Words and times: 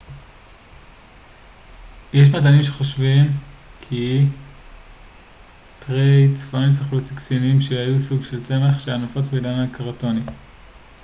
יש 2.13 2.27
מדענים 2.27 2.63
שחושבים 2.63 3.31
כי 3.81 4.25
טרייצרטופסים 5.79 6.85
אכלו 6.87 7.03
ציקסינים 7.03 7.61
שהם 7.61 7.99
סוג 7.99 8.23
של 8.23 8.43
צמח 8.43 8.79
שהיה 8.79 8.97
נפוץ 8.97 9.29
בעידן 9.29 9.59
הקרטוני 9.59 10.21